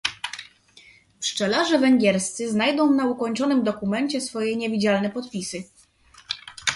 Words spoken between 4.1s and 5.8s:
swoje niewidzialne podpisy